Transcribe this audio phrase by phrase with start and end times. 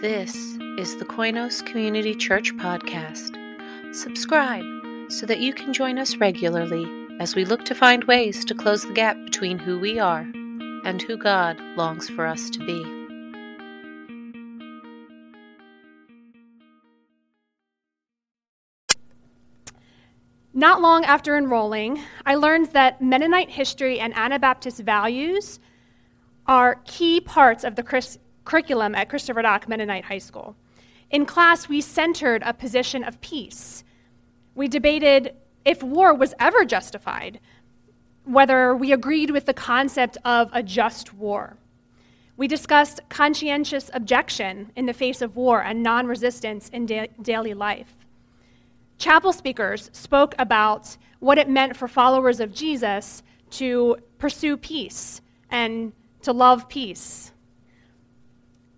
[0.00, 0.34] This
[0.78, 3.36] is the Koinos Community Church Podcast.
[3.94, 4.64] Subscribe
[5.10, 6.86] so that you can join us regularly
[7.20, 10.20] as we look to find ways to close the gap between who we are
[10.86, 12.82] and who God longs for us to be.
[20.54, 25.60] Not long after enrolling, I learned that Mennonite history and Anabaptist values
[26.46, 28.18] are key parts of the Chris-
[28.50, 30.56] curriculum at Christopher Dock Mennonite High School.
[31.08, 33.84] In class, we centered a position of peace.
[34.56, 37.38] We debated if war was ever justified,
[38.24, 41.58] whether we agreed with the concept of a just war.
[42.36, 47.54] We discussed conscientious objection in the face of war and non resistance in da- daily
[47.54, 47.94] life.
[48.98, 55.20] Chapel speakers spoke about what it meant for followers of Jesus to pursue peace
[55.50, 55.92] and
[56.22, 57.30] to love peace.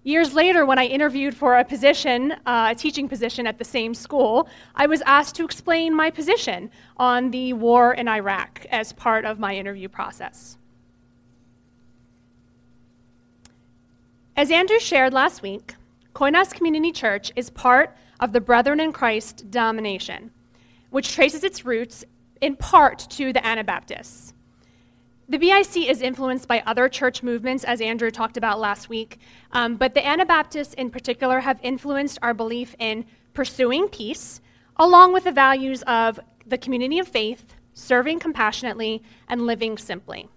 [0.04, 3.94] Years later, when I interviewed for a position, uh, a teaching position at the same
[3.94, 9.24] school, I was asked to explain my position on the war in Iraq as part
[9.24, 10.58] of my interview process.
[14.36, 15.74] As Andrew shared last week,
[16.14, 20.32] Koinos Community Church is part of the Brethren in Christ denomination,
[20.90, 22.04] which traces its roots
[22.40, 24.31] in part to the Anabaptists.
[25.28, 29.18] The BIC is influenced by other church movements, as Andrew talked about last week,
[29.52, 34.40] um, but the Anabaptists in particular have influenced our belief in pursuing peace,
[34.76, 40.28] along with the values of the community of faith, serving compassionately, and living simply.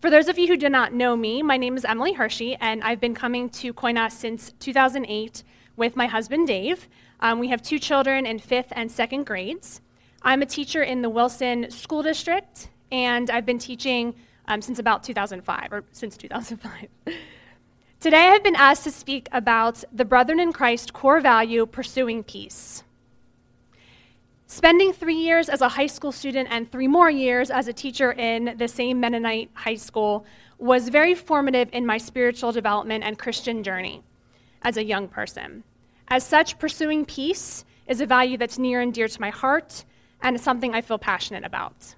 [0.00, 2.82] For those of you who do not know me, my name is Emily Hershey, and
[2.84, 5.44] I've been coming to Koinos since 2008
[5.76, 6.88] with my husband Dave.
[7.20, 9.80] Um, we have two children in fifth and second grades.
[10.22, 14.14] I'm a teacher in the Wilson School District, and I've been teaching
[14.46, 16.88] um, since about 2005, or since 2005.
[18.00, 22.82] Today, I've been asked to speak about the Brethren in Christ core value, pursuing peace.
[24.46, 28.12] Spending three years as a high school student and three more years as a teacher
[28.12, 30.26] in the same Mennonite high school
[30.58, 34.02] was very formative in my spiritual development and Christian journey
[34.60, 35.64] as a young person.
[36.08, 39.84] As such, pursuing peace is a value that's near and dear to my heart
[40.20, 41.94] and is something I feel passionate about.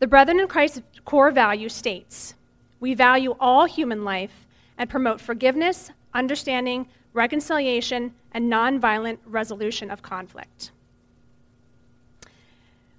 [0.00, 2.34] The Brethren in Christ's core value states
[2.80, 4.46] we value all human life
[4.76, 10.70] and promote forgiveness, understanding, reconciliation, and nonviolent resolution of conflict.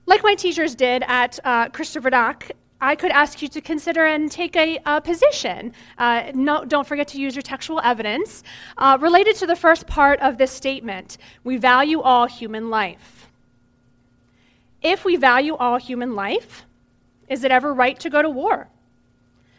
[0.08, 2.50] Like my teachers did at uh, Christopher Dock,
[2.82, 5.74] I could ask you to consider and take a, a position.
[5.98, 8.44] Uh, no, don't forget to use your textual evidence
[8.78, 11.18] uh, related to the first part of this statement.
[11.44, 13.28] We value all human life.
[14.82, 16.66] If we value all human life,
[17.30, 18.70] is it ever right to go to war?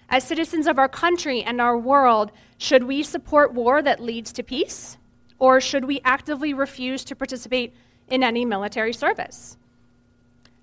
[0.09, 4.43] As citizens of our country and our world, should we support war that leads to
[4.43, 4.99] peace?
[5.39, 7.75] Or should we actively refuse to participate
[8.09, 9.57] in any military service?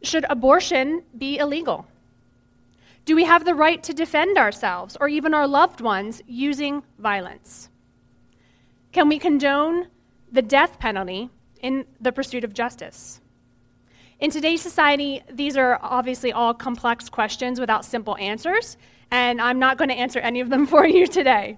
[0.02, 1.86] Should abortion be illegal?
[3.06, 7.70] Do we have the right to defend ourselves or even our loved ones using violence?
[8.94, 9.88] Can we condone
[10.32, 11.30] the death penalty
[11.62, 13.20] in the pursuit of justice?
[14.24, 18.78] In today's society, these are obviously all complex questions without simple answers,
[19.12, 21.58] and I'm not going to answer any of them for you today.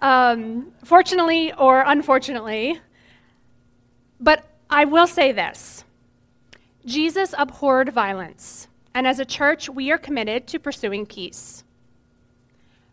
[0.00, 2.80] Um, fortunately or unfortunately,
[4.18, 5.84] but I will say this
[6.84, 11.62] Jesus abhorred violence, and as a church, we are committed to pursuing peace.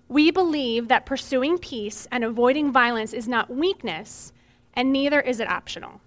[0.08, 4.32] We believe that pursuing peace and avoiding violence is not weakness,
[4.76, 6.02] and neither is it optional.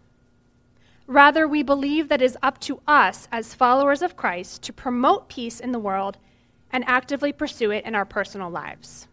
[1.11, 5.29] Rather, we believe that it is up to us as followers of Christ to promote
[5.29, 6.19] peace in the world
[6.71, 9.09] and actively pursue it in our personal lives.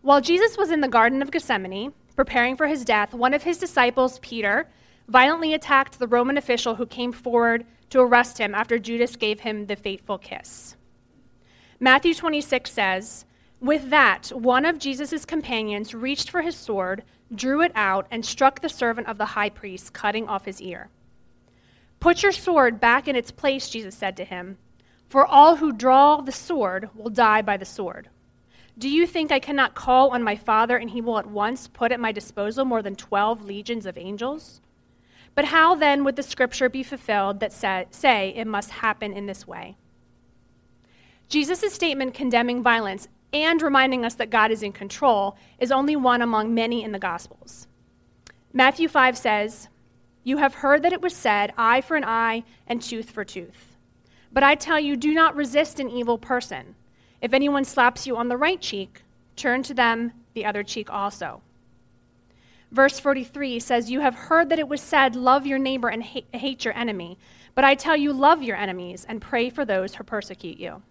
[0.00, 3.58] While Jesus was in the Garden of Gethsemane, preparing for his death, one of his
[3.58, 4.68] disciples, Peter,
[5.08, 9.66] violently attacked the Roman official who came forward to arrest him after Judas gave him
[9.66, 10.76] the fateful kiss.
[11.80, 13.24] Matthew 26 says,
[13.60, 17.02] With that, one of Jesus' companions reached for his sword
[17.34, 20.88] drew it out, and struck the servant of the high priest, cutting off his ear.
[22.00, 24.58] Put your sword back in its place, Jesus said to him,
[25.08, 28.08] for all who draw the sword will die by the sword.
[28.78, 31.92] Do you think I cannot call on my Father, and he will at once put
[31.92, 34.60] at my disposal more than twelve legions of angels?
[35.34, 39.26] But how then would the scripture be fulfilled that say, say it must happen in
[39.26, 39.76] this way?
[41.28, 46.22] Jesus' statement condemning violence and reminding us that God is in control is only one
[46.22, 47.66] among many in the Gospels.
[48.52, 49.68] Matthew 5 says,
[50.24, 53.76] You have heard that it was said, eye for an eye and tooth for tooth.
[54.32, 56.74] But I tell you, do not resist an evil person.
[57.20, 59.02] If anyone slaps you on the right cheek,
[59.36, 61.42] turn to them the other cheek also.
[62.70, 66.26] Verse 43 says, You have heard that it was said, Love your neighbor and hate,
[66.32, 67.18] hate your enemy.
[67.54, 70.82] But I tell you, love your enemies and pray for those who persecute you.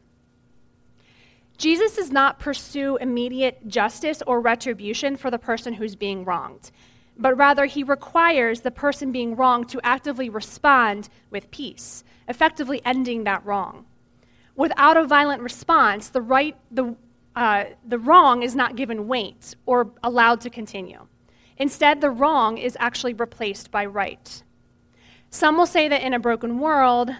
[1.61, 6.71] Jesus does not pursue immediate justice or retribution for the person who's being wronged,
[7.19, 13.25] but rather he requires the person being wronged to actively respond with peace, effectively ending
[13.25, 13.85] that wrong.
[14.55, 16.95] Without a violent response, the, right, the,
[17.35, 21.05] uh, the wrong is not given weight or allowed to continue.
[21.57, 24.41] Instead, the wrong is actually replaced by right.
[25.29, 27.11] Some will say that in a broken world,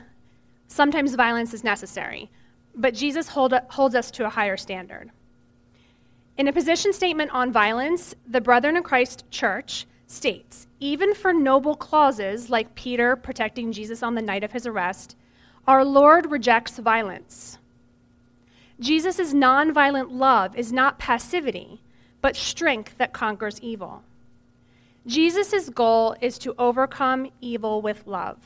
[0.68, 2.32] sometimes violence is necessary
[2.76, 5.12] but Jesus hold, holds us to a higher standard.
[6.38, 11.76] In a position statement on violence, the Brethren in Christ Church states even for noble
[11.76, 15.16] clauses like Peter protecting Jesus on the night of his arrest,
[15.68, 17.60] our Lord rejects violence.
[18.80, 21.82] Jesus' nonviolent love is not passivity,
[22.20, 24.02] but strength that conquers evil.
[25.06, 28.38] Jesus' goal is to overcome evil with love.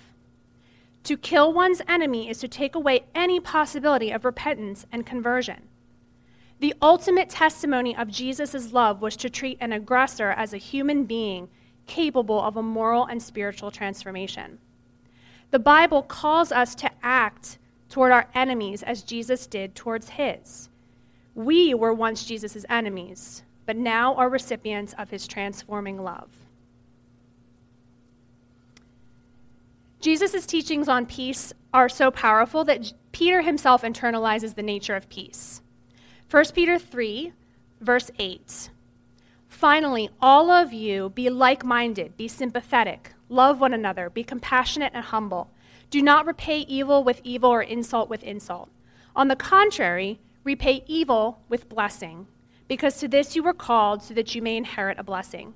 [1.06, 5.68] To kill one's enemy is to take away any possibility of repentance and conversion.
[6.60, 11.50] The ultimate testimony of Jesus' love was to treat an aggressor as a human being
[11.86, 14.58] capable of a moral and spiritual transformation.
[15.52, 20.70] The Bible calls us to act toward our enemies as Jesus did towards his.
[21.36, 26.45] We were once Jesus' enemies, but now are recipients of his transforming love.
[30.06, 35.64] Jesus' teachings on peace are so powerful that Peter himself internalizes the nature of peace.
[36.30, 37.34] 1 Peter 3,
[37.82, 38.70] verse 8.
[39.48, 45.06] Finally, all of you be like minded, be sympathetic, love one another, be compassionate and
[45.06, 45.50] humble.
[45.90, 48.70] Do not repay evil with evil or insult with insult.
[49.16, 52.28] On the contrary, repay evil with blessing,
[52.68, 55.56] because to this you were called so that you may inherit a blessing.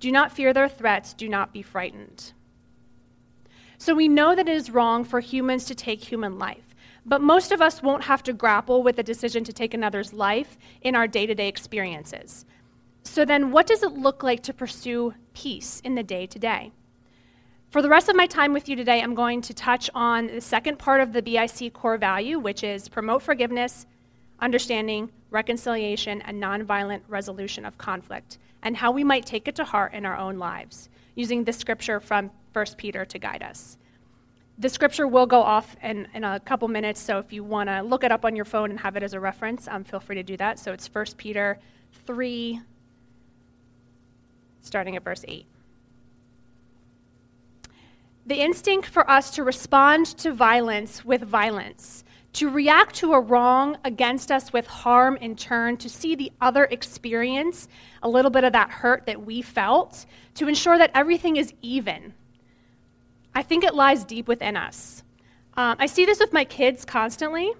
[0.00, 2.32] Do not fear their threats, do not be frightened.
[3.78, 6.74] So we know that it is wrong for humans to take human life,
[7.06, 10.58] but most of us won't have to grapple with the decision to take another's life
[10.82, 12.44] in our day to day experiences.
[13.04, 16.72] So then, what does it look like to pursue peace in the day to day?
[17.70, 20.40] For the rest of my time with you today, I'm going to touch on the
[20.40, 23.86] second part of the BIC core value, which is promote forgiveness,
[24.40, 29.94] understanding, reconciliation, and nonviolent resolution of conflict and how we might take it to heart
[29.94, 33.76] in our own lives, using this scripture from 1 Peter to guide us.
[34.58, 37.82] The scripture will go off in, in a couple minutes, so if you want to
[37.82, 40.16] look it up on your phone and have it as a reference, um, feel free
[40.16, 40.58] to do that.
[40.58, 41.60] So it's 1 Peter
[42.06, 42.60] 3,
[44.62, 45.46] starting at verse 8.
[48.26, 53.78] The instinct for us to respond to violence with violence to react to a wrong
[53.84, 57.68] against us with harm in turn, to see the other experience
[58.02, 62.14] a little bit of that hurt that we felt, to ensure that everything is even.
[63.34, 65.02] I think it lies deep within us.
[65.54, 67.52] Um, I see this with my kids constantly.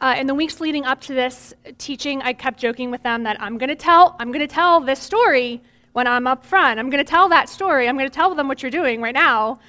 [0.00, 3.40] Uh, in the weeks leading up to this teaching, I kept joking with them that
[3.40, 5.62] I'm going to tell, I'm going to tell this story
[5.92, 6.78] when I'm up front.
[6.78, 7.88] I'm going to tell that story.
[7.88, 9.60] I'm going to tell them what you're doing right now.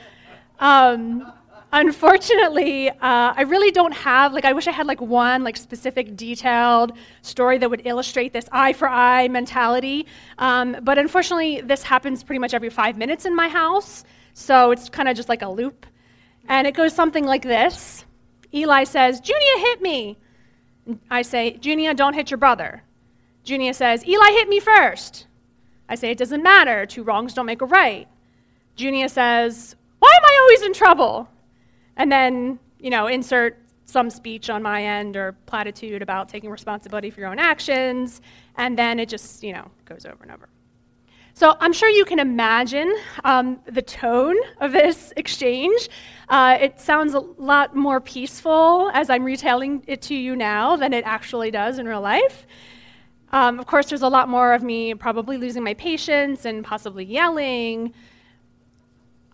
[0.60, 1.32] Um,
[1.76, 6.16] unfortunately, uh, I really don't have like I wish I had like one like specific
[6.16, 10.08] detailed story that would illustrate this eye for eye mentality.
[10.40, 14.90] Um, but unfortunately, this happens pretty much every five minutes in my house, so it's
[14.90, 15.86] kind of just like a loop,
[16.48, 18.06] and it goes something like this:
[18.54, 20.18] Eli says, "Junia hit me."
[21.12, 22.84] I say, "Junia, don't hit your brother."
[23.44, 25.28] Junia says, "Eli hit me first.
[25.90, 26.86] I say, "It doesn't matter.
[26.86, 28.08] Two wrongs don't make a right."
[28.78, 31.30] Junia says, "Why am I always in trouble?"
[31.98, 37.10] And then, you know, insert some speech on my end or platitude about taking responsibility
[37.10, 38.22] for your own actions,
[38.58, 40.50] and then it just, you know, goes over and over.
[41.38, 45.90] So I'm sure you can imagine um, the tone of this exchange.
[46.30, 50.94] Uh, it sounds a lot more peaceful as I'm retelling it to you now than
[50.94, 52.48] it actually does in real life.
[53.34, 57.04] Um, of course, there's a lot more of me probably losing my patience and possibly
[57.04, 57.94] yelling,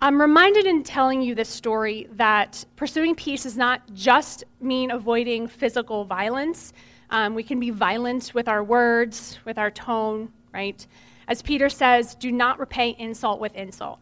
[0.03, 5.47] I'm reminded in telling you this story that pursuing peace does not just mean avoiding
[5.47, 6.73] physical violence.
[7.11, 10.87] Um, we can be violent with our words, with our tone, right?
[11.27, 13.99] As Peter says, do not repay insult with insult.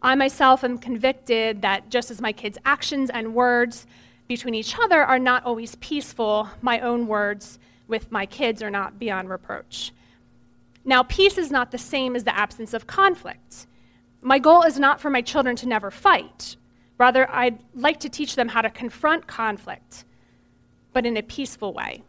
[0.00, 3.86] I myself am convicted that just as my kids' actions and words
[4.28, 8.98] between each other are not always peaceful, my own words with my kids are not
[8.98, 9.92] beyond reproach.
[10.82, 13.66] Now, peace is not the same as the absence of conflict.
[14.22, 16.56] My goal is not for my children to never fight.
[16.96, 20.04] Rather, I'd like to teach them how to confront conflict,
[20.92, 22.04] but in a peaceful way.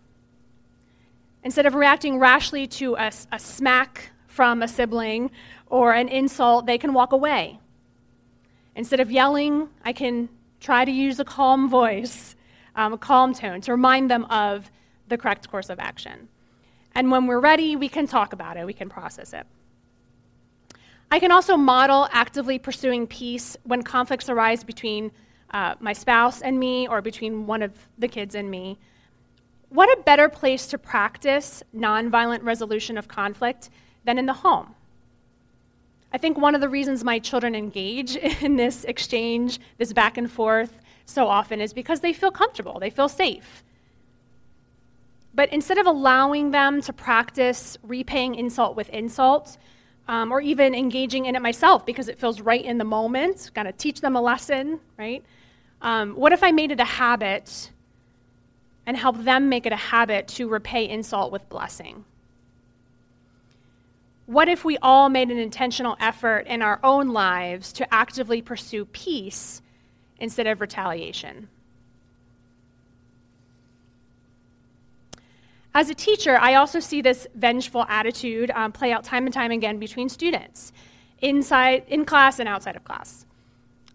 [1.44, 5.32] Instead of reacting rashly to a, a smack from a sibling
[5.68, 7.60] or an insult, they can walk away.
[8.76, 10.30] Instead of yelling, I can
[10.60, 12.36] try to use a calm voice,
[12.76, 14.70] um, a calm tone to remind them of
[15.08, 16.30] the correct course of action.
[16.94, 19.48] And when we're ready, we can talk about it, we can process it.
[21.14, 25.12] I can also model actively pursuing peace when conflicts arise between
[25.52, 28.80] uh, my spouse and me or between one of the kids and me.
[29.70, 33.70] What a better place to practice nonviolent resolution of conflict
[34.06, 34.74] than in the home?
[36.12, 40.32] I think one of the reasons my children engage in this exchange, this back and
[40.32, 43.64] forth, so often is because they feel comfortable, they feel safe.
[45.36, 49.60] But instead of allowing them to practice repaying insult with insult,
[50.08, 53.64] um, or even engaging in it myself because it feels right in the moment, got
[53.64, 55.24] to teach them a lesson, right?
[55.82, 57.72] Um, what if I made it a habit
[58.86, 62.06] and help them make it a habit to repay insult with blessing?
[64.26, 68.86] What if we all made an intentional effort in our own lives to actively pursue
[68.86, 69.62] peace
[70.18, 71.50] instead of retaliation?
[75.76, 79.52] As a teacher, I also see this vengeful attitude um, play out time and time
[79.52, 80.72] again between students,
[81.22, 83.26] inside, in class and outside of class.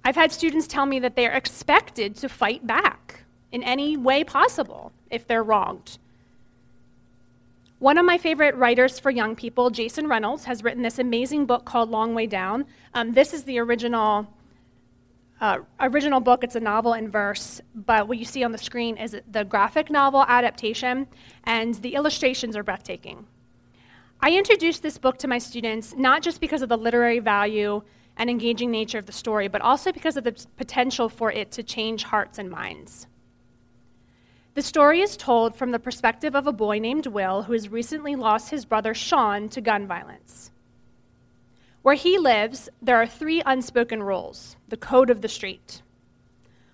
[0.04, 4.24] I've had students tell me that they are expected to fight back in any way
[4.24, 5.98] possible if they're wronged.
[7.78, 11.64] One of my favorite writers for young people, Jason Reynolds, has written this amazing book
[11.64, 12.66] called Long Way Down.
[12.92, 14.26] Um, this is the original
[15.40, 16.42] uh, original book.
[16.42, 19.90] It's a novel in verse, but what you see on the screen is the graphic
[19.90, 21.06] novel adaptation,
[21.44, 23.26] and the illustrations are breathtaking.
[24.20, 27.82] I introduced this book to my students not just because of the literary value
[28.16, 31.62] and engaging nature of the story, but also because of the potential for it to
[31.62, 33.06] change hearts and minds.
[34.54, 38.16] The story is told from the perspective of a boy named Will who has recently
[38.16, 40.50] lost his brother Sean to gun violence.
[41.88, 45.80] Where he lives, there are three unspoken rules the code of the street.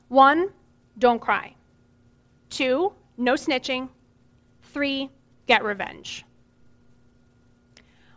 [0.09, 0.49] One,
[0.99, 1.55] don't cry.
[2.51, 3.91] Two, no snitching.
[4.65, 5.11] Three,
[5.47, 6.25] get revenge.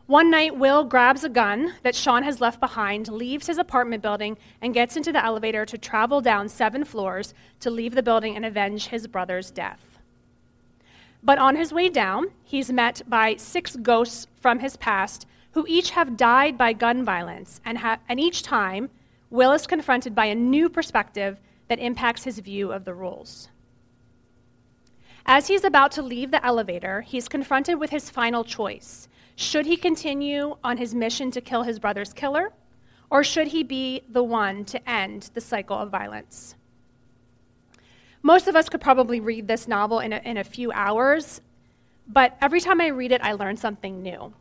[0.07, 4.35] One night, Will grabs a gun that Sean has left behind, leaves his apartment building,
[4.59, 8.43] and gets into the elevator to travel down seven floors to leave the building and
[8.43, 9.99] avenge his brother's death.
[11.21, 15.27] But on his way down, he's met by six ghosts from his past
[15.57, 18.91] who each have died by gun violence, and, ha- and each time,
[19.31, 23.49] Will is confronted by a new perspective that impacts his view of the rules.
[25.25, 29.77] As he's about to leave the elevator, he's confronted with his final choice should he
[29.77, 32.53] continue on his mission to kill his brother's killer,
[33.09, 36.53] or should he be the one to end the cycle of violence?
[38.21, 41.41] Most of us could probably read this novel in a, in a few hours,
[42.07, 44.33] but every time I read it, I learn something new.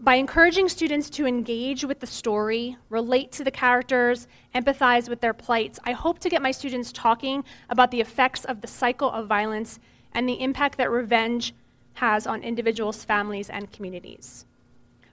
[0.00, 5.32] By encouraging students to engage with the story, relate to the characters, empathize with their
[5.32, 9.28] plights, I hope to get my students talking about the effects of the cycle of
[9.28, 9.78] violence
[10.12, 11.54] and the impact that revenge
[11.94, 14.46] has on individuals, families, and communities.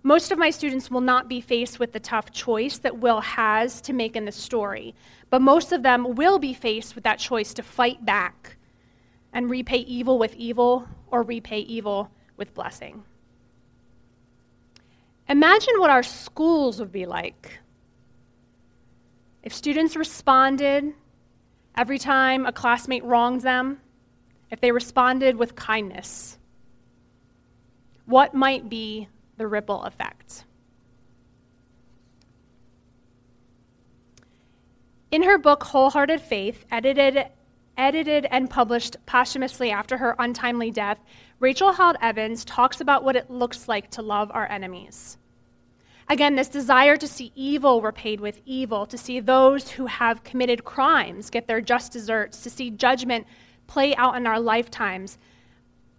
[0.02, 3.82] Most of my students will not be faced with the tough choice that Will has
[3.82, 4.96] to make in the story,
[5.30, 8.58] but most of them will be faced with that choice to fight back
[9.32, 13.04] and repay evil with evil or repay evil with blessing.
[15.32, 17.60] Imagine what our schools would be like
[19.44, 20.94] if students responded
[21.78, 23.80] every time a classmate wronged them,
[24.52, 26.38] if they responded with kindness
[28.06, 29.08] what might be
[29.38, 30.44] the ripple effect?
[35.12, 37.28] In her book Wholehearted Faith, edited,
[37.78, 41.00] edited and published posthumously after her untimely death,
[41.40, 45.18] Rachel Held Evans talks about what it looks like to love our enemies.
[46.10, 50.64] Again, this desire to see evil repaid with evil, to see those who have committed
[50.64, 53.28] crimes get their just deserts, to see judgment
[53.68, 55.18] play out in our lifetimes,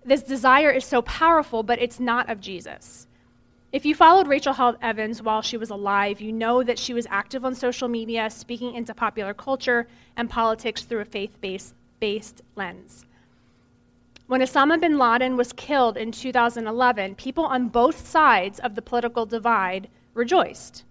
[0.04, 3.06] this desire is so powerful, but it's not of Jesus.
[3.72, 7.06] If you followed Rachel Held Evans while she was alive, you know that she was
[7.08, 13.06] active on social media, speaking into popular culture and politics through a faith based lens.
[14.26, 19.26] When Osama bin Laden was killed in 2011, people on both sides of the political
[19.26, 20.84] divide rejoiced.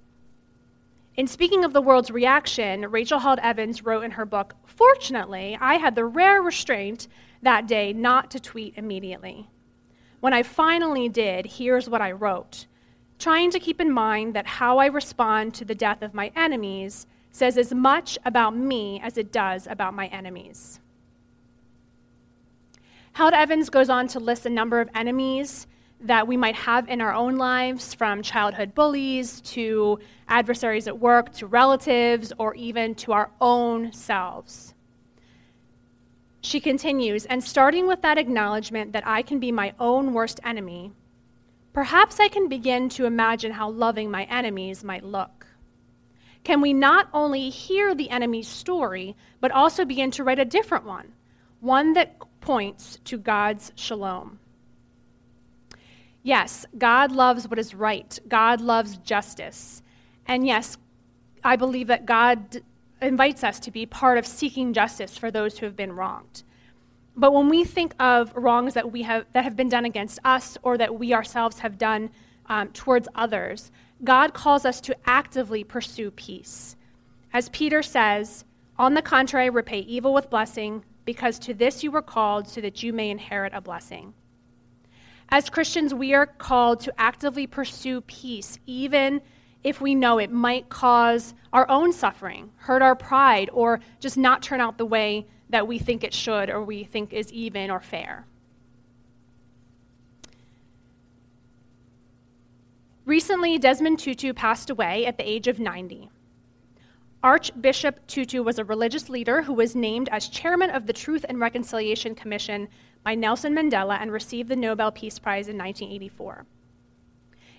[1.15, 5.75] In speaking of the world's reaction, Rachel Held Evans wrote in her book Fortunately, I
[5.75, 7.07] had the rare restraint
[7.41, 9.49] that day not to tweet immediately.
[10.19, 12.67] When I finally did, here's what I wrote
[13.21, 17.05] trying to keep in mind that how I respond to the death of my enemies
[17.31, 20.79] says as much about me as it does about my enemies.
[23.13, 25.67] Held Evans goes on to list a number of enemies
[25.99, 31.31] that we might have in our own lives, from childhood bullies to adversaries at work
[31.33, 34.73] to relatives or even to our own selves.
[36.41, 40.91] She continues, and starting with that acknowledgement that I can be my own worst enemy,
[41.73, 45.45] perhaps I can begin to imagine how loving my enemies might look.
[46.43, 50.85] Can we not only hear the enemy's story, but also begin to write a different
[50.85, 51.13] one,
[51.59, 54.39] one that points to God's shalom?
[56.23, 59.81] Yes, God loves what is right, God loves justice.
[60.27, 60.77] And yes,
[61.43, 62.61] I believe that God
[63.01, 66.43] invites us to be part of seeking justice for those who have been wronged.
[67.15, 70.57] But when we think of wrongs that, we have, that have been done against us
[70.61, 72.11] or that we ourselves have done
[72.45, 73.71] um, towards others,
[74.03, 76.75] God calls us to actively pursue peace.
[77.33, 78.45] As Peter says,
[78.77, 82.81] on the contrary, repay evil with blessing, because to this you were called so that
[82.81, 84.13] you may inherit a blessing.
[85.27, 89.21] As Christians, we are called to actively pursue peace, even
[89.61, 94.41] if we know it might cause our own suffering, hurt our pride, or just not
[94.41, 97.81] turn out the way that we think it should or we think is even or
[97.81, 98.25] fair.
[103.03, 106.09] Recently, Desmond Tutu passed away at the age of 90.
[107.23, 111.39] Archbishop Tutu was a religious leader who was named as chairman of the Truth and
[111.39, 112.67] Reconciliation Commission
[113.03, 116.45] by Nelson Mandela and received the Nobel Peace Prize in 1984.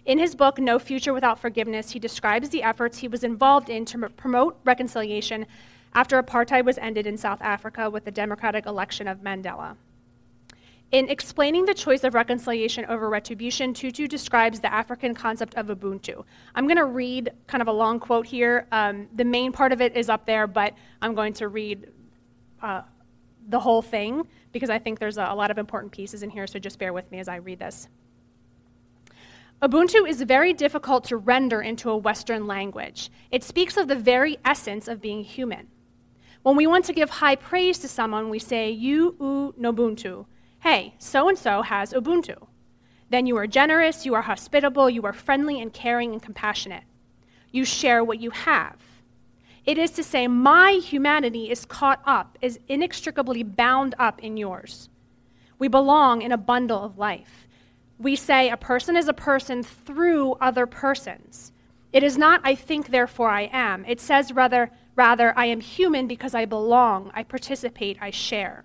[0.05, 3.85] In his book, No Future Without Forgiveness, he describes the efforts he was involved in
[3.85, 5.47] to promote reconciliation
[5.95, 9.77] after apartheid was ended in South Africa with the democratic election of Mandela.
[10.93, 16.23] In explaining the choice of reconciliation over retribution, Tutu describes the African concept of Ubuntu.
[16.55, 18.67] I'm going to read kind of a long quote here.
[18.73, 21.89] Um, the main part of it is up there, but I'm going to read
[22.61, 22.83] uh,
[23.49, 26.47] the whole thing because I think there's a, a lot of important pieces in here,
[26.47, 27.89] so just bear with me as I read this.
[29.63, 33.11] Ubuntu is very difficult to render into a Western language.
[33.31, 35.69] It speaks of the very essence of being human.
[36.43, 40.27] When we want to give high praise to someone, we say, You u nobuntu.
[40.63, 42.47] Hey, so and so has Ubuntu.
[43.11, 46.85] Then you are generous, you are hospitable, you are friendly and caring and compassionate.
[47.51, 48.77] You share what you have.
[49.67, 54.89] It is to say, my humanity is caught up, is inextricably bound up in yours.
[55.59, 57.49] We belong in a bundle of life.
[57.99, 61.51] We say a person is a person through other persons.
[61.93, 63.85] It is not, I think, therefore I am.
[63.87, 68.63] It says rather, rather, I am human because I belong, I participate, I share.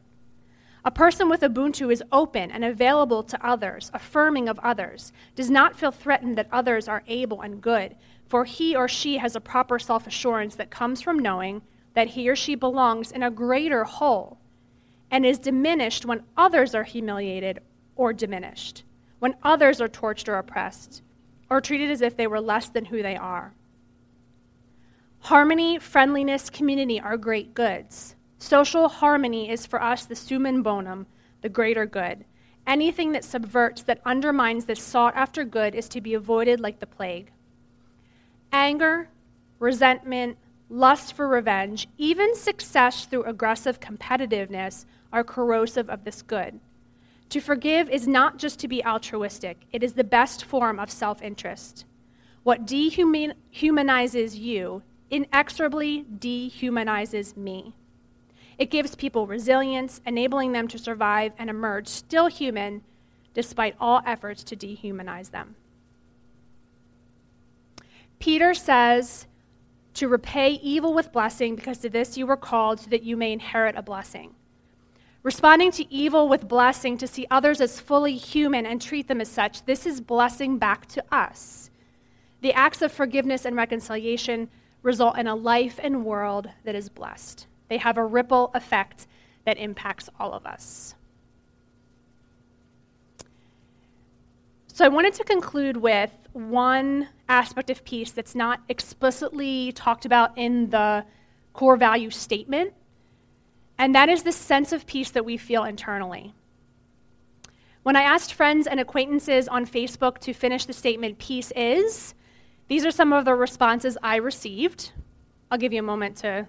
[0.88, 5.76] A person with Ubuntu is open and available to others, affirming of others, does not
[5.76, 9.80] feel threatened that others are able and good, for he or she has a proper
[9.80, 11.62] self assurance that comes from knowing
[11.94, 14.38] that he or she belongs in a greater whole
[15.12, 17.60] and is diminished when others are humiliated
[17.98, 18.86] or diminished,
[19.20, 21.02] when others are tortured or oppressed,
[21.50, 23.54] or treated as if they were less than who they are.
[25.20, 28.16] Harmony, friendliness, community are great goods.
[28.40, 31.08] Social harmony is for us the summum bonum,
[31.42, 32.26] the greater good.
[32.66, 36.86] Anything that subverts, that undermines this sought after good is to be avoided like the
[36.86, 37.32] plague.
[38.52, 39.10] Anger,
[39.60, 40.38] resentment,
[40.70, 46.60] lust for revenge, even success through aggressive competitiveness are corrosive of this good.
[47.30, 51.22] To forgive is not just to be altruistic, it is the best form of self
[51.22, 51.86] interest.
[52.44, 57.74] What dehumanizes you inexorably dehumanizes me.
[58.58, 62.82] It gives people resilience, enabling them to survive and emerge still human
[63.34, 65.56] despite all efforts to dehumanize them.
[68.20, 69.28] Peter says
[69.94, 73.32] to repay evil with blessing because to this you were called so that you may
[73.32, 74.34] inherit a blessing.
[75.24, 79.30] Responding to evil with blessing, to see others as fully human and treat them as
[79.30, 81.70] such, this is blessing back to us.
[82.42, 84.50] The acts of forgiveness and reconciliation
[84.84, 87.48] result in a life and world that is blessed.
[87.70, 89.08] They have a ripple effect
[89.46, 90.96] that impacts all of us.
[94.68, 100.38] So I wanted to conclude with one aspect of peace that's not explicitly talked about
[100.38, 101.04] in the
[101.54, 102.74] core value statement,
[103.80, 106.36] and that is the sense of peace that we feel internally.
[107.82, 112.14] When I asked friends and acquaintances on Facebook to finish the statement, peace is,
[112.68, 114.92] these are some of the responses I received.
[115.50, 116.48] I'll give you a moment to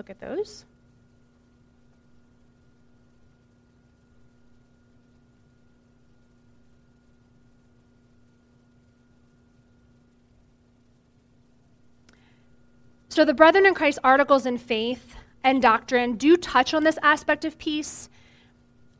[0.00, 0.64] look at those.
[13.10, 17.44] So, the Brethren in Christ articles in faith and doctrine do touch on this aspect
[17.44, 18.08] of peace.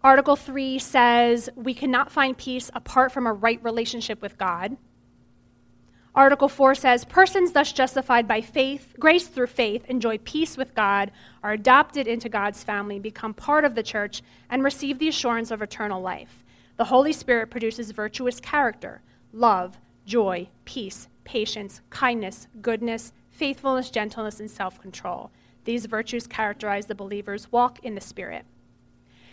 [0.05, 4.77] Article 3 says we cannot find peace apart from a right relationship with God.
[6.15, 11.13] Article 4 says persons thus justified by faith, grace through faith, enjoy peace with God,
[11.43, 15.63] are adopted into God's family, become part of the church, and receive the assurance of
[15.63, 16.45] eternal life.
[16.79, 24.51] The Holy Spirit produces virtuous character, love, joy, peace, patience, kindness, goodness, faithfulness, gentleness, and
[24.51, 25.31] self control.
[25.65, 28.45] These virtues characterize the believer's walk in the Spirit.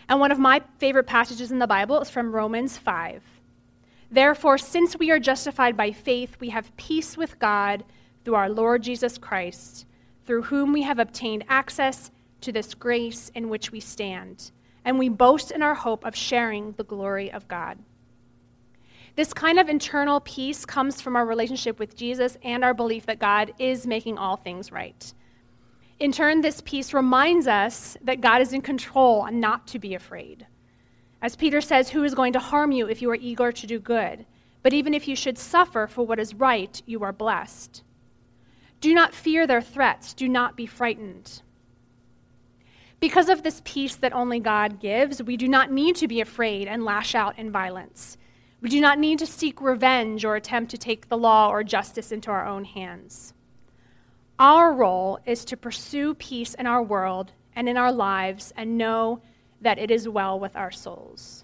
[0.10, 3.24] And one of my favorite passages in the Bible is from Romans 5.
[4.10, 7.84] Therefore, since we are justified by faith, we have peace with God
[8.24, 9.86] through our Lord Jesus Christ,
[10.26, 14.52] through whom we have obtained access to this grace in which we stand.
[14.86, 17.78] And we boast in our hope of sharing the glory of God.
[19.16, 23.20] This kind of internal peace comes from our relationship with Jesus and our belief that
[23.20, 25.14] God is making all things right.
[26.00, 29.96] In turn, this peace reminds us that God is in control and not to be
[29.96, 30.46] afraid.
[31.22, 33.80] As Peter says, Who is going to harm you if you are eager to do
[33.80, 34.26] good?
[34.64, 37.84] But even if you should suffer for what is right, you are blessed.
[38.82, 41.42] Do not fear their threats, do not be frightened.
[43.00, 46.68] Because of this peace that only God gives, we do not need to be afraid
[46.68, 48.18] and lash out in violence.
[48.60, 52.12] We do not need to seek revenge or attempt to take the law or justice
[52.12, 53.34] into our own hands.
[54.40, 59.22] Our role is to pursue peace in our world and in our lives and know
[59.62, 61.44] that it is well with our souls.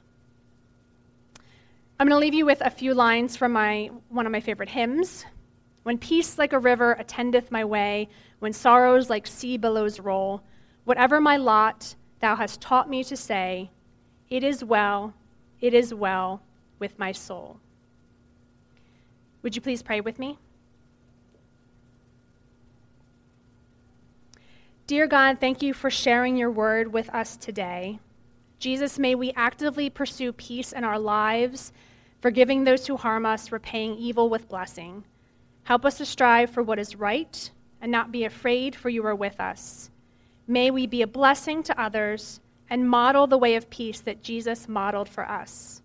[2.00, 4.70] I'm going to leave you with a few lines from my, one of my favorite
[4.70, 5.26] hymns.
[5.84, 10.42] When peace like a river attendeth my way, when sorrows like sea billows roll,
[10.86, 13.70] whatever my lot, thou hast taught me to say,
[14.30, 15.14] It is well,
[15.62, 16.42] it is well
[16.80, 17.60] with my soul.
[19.42, 20.38] Would you please pray with me?
[24.88, 28.00] Dear God, thank you for sharing your word with us today.
[28.64, 31.74] Jesus, may we actively pursue peace in our lives,
[32.22, 35.04] forgiving those who harm us, repaying evil with blessing.
[35.64, 39.16] Help us to strive for what is right and not be afraid, for you are
[39.16, 39.92] with us.
[40.48, 44.70] May we be a blessing to others and model the way of peace that Jesus
[44.70, 45.82] modeled for us.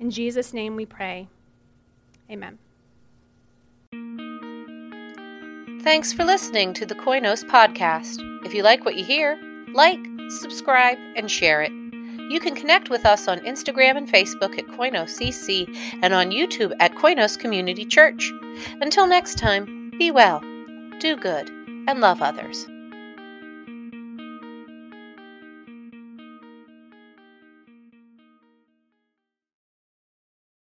[0.00, 1.28] In Jesus' name we pray.
[2.30, 2.58] Amen.
[5.82, 8.22] Thanks for listening to the Koinos podcast.
[8.46, 9.38] If you like what you hear,
[9.74, 11.72] like, subscribe, and share it.
[12.30, 16.94] You can connect with us on Instagram and Facebook at KoinosCC and on YouTube at
[16.94, 18.32] Koinos Community Church.
[18.80, 20.40] Until next time, be well,
[21.00, 21.50] do good,
[21.86, 22.66] and love others.